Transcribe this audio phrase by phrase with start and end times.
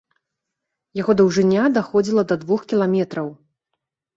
[1.01, 3.29] Яго даўжыня даходзіла да двух кіламетраў.